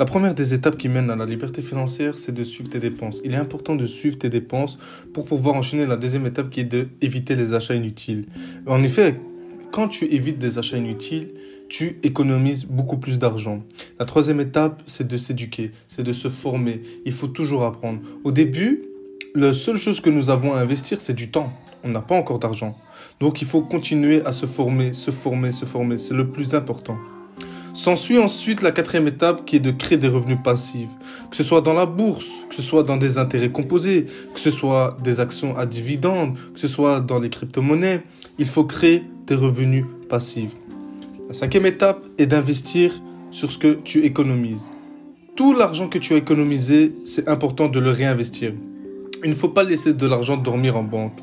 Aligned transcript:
La 0.00 0.06
première 0.06 0.34
des 0.34 0.54
étapes 0.54 0.78
qui 0.78 0.88
mène 0.88 1.10
à 1.10 1.14
la 1.14 1.26
liberté 1.26 1.60
financière, 1.60 2.16
c'est 2.16 2.32
de 2.32 2.42
suivre 2.42 2.70
tes 2.70 2.78
dépenses. 2.80 3.20
Il 3.22 3.34
est 3.34 3.36
important 3.36 3.76
de 3.76 3.84
suivre 3.84 4.16
tes 4.16 4.30
dépenses 4.30 4.78
pour 5.12 5.26
pouvoir 5.26 5.56
enchaîner 5.56 5.84
la 5.84 5.98
deuxième 5.98 6.24
étape 6.24 6.48
qui 6.48 6.60
est 6.60 6.64
d'éviter 6.64 7.36
les 7.36 7.52
achats 7.52 7.74
inutiles. 7.74 8.24
En 8.66 8.82
effet, 8.82 9.20
quand 9.72 9.88
tu 9.88 10.06
évites 10.06 10.38
des 10.38 10.58
achats 10.58 10.78
inutiles, 10.78 11.34
tu 11.68 11.98
économises 12.02 12.64
beaucoup 12.64 12.96
plus 12.96 13.18
d'argent. 13.18 13.62
La 13.98 14.06
troisième 14.06 14.40
étape, 14.40 14.82
c'est 14.86 15.06
de 15.06 15.18
s'éduquer, 15.18 15.70
c'est 15.86 16.02
de 16.02 16.14
se 16.14 16.30
former. 16.30 16.80
Il 17.04 17.12
faut 17.12 17.28
toujours 17.28 17.64
apprendre. 17.64 18.00
Au 18.24 18.32
début, 18.32 18.84
la 19.34 19.52
seule 19.52 19.76
chose 19.76 20.00
que 20.00 20.08
nous 20.08 20.30
avons 20.30 20.54
à 20.54 20.60
investir, 20.60 20.98
c'est 20.98 21.12
du 21.12 21.30
temps. 21.30 21.52
On 21.84 21.90
n'a 21.90 22.00
pas 22.00 22.14
encore 22.14 22.38
d'argent. 22.38 22.74
Donc 23.20 23.42
il 23.42 23.46
faut 23.46 23.60
continuer 23.60 24.24
à 24.24 24.32
se 24.32 24.46
former, 24.46 24.94
se 24.94 25.10
former, 25.10 25.52
se 25.52 25.66
former. 25.66 25.98
C'est 25.98 26.14
le 26.14 26.30
plus 26.30 26.54
important. 26.54 26.96
S'ensuit 27.80 28.18
ensuite 28.18 28.60
la 28.60 28.72
quatrième 28.72 29.08
étape 29.08 29.46
qui 29.46 29.56
est 29.56 29.60
de 29.60 29.70
créer 29.70 29.96
des 29.96 30.06
revenus 30.06 30.36
passifs, 30.44 30.90
que 31.30 31.36
ce 31.36 31.42
soit 31.42 31.62
dans 31.62 31.72
la 31.72 31.86
bourse, 31.86 32.26
que 32.50 32.54
ce 32.54 32.60
soit 32.60 32.82
dans 32.82 32.98
des 32.98 33.16
intérêts 33.16 33.50
composés, 33.50 34.04
que 34.34 34.38
ce 34.38 34.50
soit 34.50 34.98
des 35.02 35.18
actions 35.18 35.56
à 35.56 35.64
dividendes, 35.64 36.36
que 36.52 36.60
ce 36.60 36.68
soit 36.68 37.00
dans 37.00 37.18
les 37.18 37.30
crypto-monnaies. 37.30 38.02
Il 38.38 38.44
faut 38.44 38.64
créer 38.64 39.04
des 39.26 39.34
revenus 39.34 39.86
passifs. 40.10 40.54
La 41.26 41.32
cinquième 41.32 41.64
étape 41.64 42.04
est 42.18 42.26
d'investir 42.26 42.92
sur 43.30 43.50
ce 43.50 43.56
que 43.56 43.72
tu 43.72 44.04
économises. 44.04 44.70
Tout 45.34 45.54
l'argent 45.54 45.88
que 45.88 45.96
tu 45.96 46.12
as 46.12 46.18
économisé, 46.18 46.92
c'est 47.06 47.28
important 47.28 47.68
de 47.68 47.80
le 47.80 47.92
réinvestir. 47.92 48.52
Il 49.24 49.30
ne 49.30 49.34
faut 49.34 49.48
pas 49.48 49.62
laisser 49.62 49.94
de 49.94 50.06
l'argent 50.06 50.36
dormir 50.36 50.76
en 50.76 50.82
banque. 50.82 51.18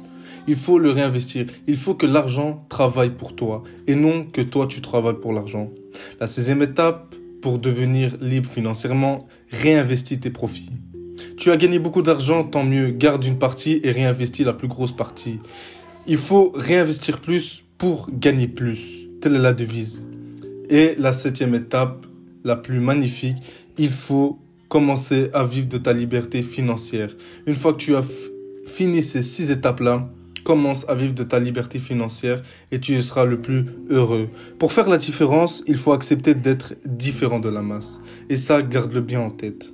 Il 0.48 0.56
faut 0.56 0.80
le 0.80 0.90
réinvestir. 0.90 1.46
Il 1.68 1.78
faut 1.78 1.94
que 1.94 2.08
l'argent 2.08 2.66
travaille 2.68 3.12
pour 3.12 3.36
toi 3.36 3.62
et 3.86 3.94
non 3.94 4.26
que 4.26 4.42
toi 4.42 4.66
tu 4.66 4.82
travailles 4.82 5.20
pour 5.22 5.34
l'argent. 5.34 5.70
La 6.20 6.26
sixième 6.26 6.64
étape, 6.64 7.14
pour 7.44 7.60
devenir 7.60 8.18
libre 8.20 8.50
financièrement, 8.50 9.28
réinvestis 9.52 10.20
tes 10.20 10.32
profits. 10.32 10.72
Tu 11.38 11.52
as 11.52 11.58
gagné 11.58 11.78
beaucoup 11.78 12.02
d'argent, 12.02 12.44
tant 12.44 12.64
mieux, 12.64 12.90
garde 12.90 13.24
une 13.24 13.38
partie 13.38 13.80
et 13.84 13.92
réinvestis 13.92 14.44
la 14.44 14.54
plus 14.54 14.68
grosse 14.68 14.92
partie. 14.92 15.40
Il 16.08 16.18
faut 16.18 16.52
réinvestir 16.56 17.22
plus 17.22 17.64
pour 17.78 18.10
gagner 18.12 18.48
plus. 18.48 19.08
Telle 19.22 19.36
est 19.36 19.40
la 19.40 19.54
devise. 19.54 20.08
Et 20.72 20.96
la 20.98 21.14
septième 21.14 21.54
étape, 21.54 22.08
la 22.44 22.56
plus 22.56 22.80
magnifique, 22.80 23.38
il 23.78 23.92
faut 23.92 24.40
commencer 24.70 25.30
à 25.36 25.44
vivre 25.44 25.68
de 25.68 25.78
ta 25.78 25.94
liberté 25.94 26.42
financière. 26.42 27.16
Une 27.46 27.56
fois 27.56 27.74
que 27.74 27.78
tu 27.78 27.96
as 27.96 28.04
fini 28.66 29.04
ces 29.04 29.22
six 29.22 29.52
étapes-là, 29.52 30.02
commence 30.48 30.88
à 30.88 30.96
vivre 30.96 31.14
de 31.14 31.24
ta 31.24 31.40
liberté 31.40 31.78
financière 31.78 32.42
et 32.72 32.80
tu 32.80 33.02
seras 33.02 33.26
le 33.26 33.42
plus 33.42 33.66
heureux. 33.90 34.30
Pour 34.60 34.72
faire 34.72 34.88
la 34.88 34.98
différence, 34.98 35.62
il 35.68 35.76
faut 35.76 35.92
accepter 35.92 36.36
d'être 36.36 36.76
différent 36.86 37.42
de 37.42 37.50
la 37.50 37.62
masse. 37.62 38.00
Et 38.30 38.38
ça, 38.38 38.62
garde-le 38.62 39.02
bien 39.02 39.20
en 39.20 39.30
tête. 39.30 39.74